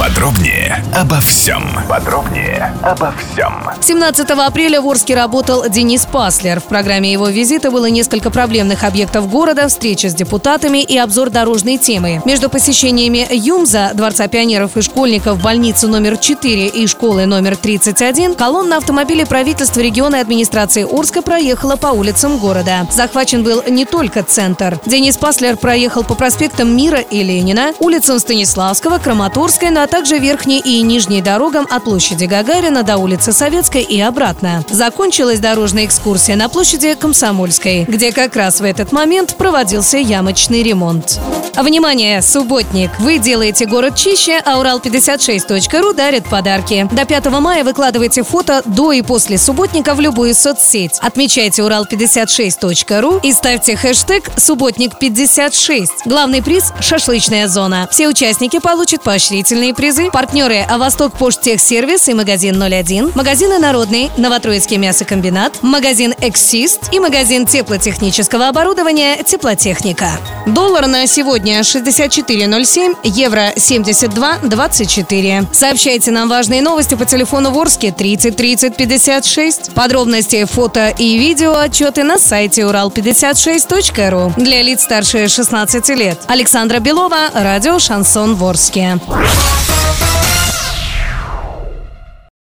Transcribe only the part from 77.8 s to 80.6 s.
30 30 56. Подробности,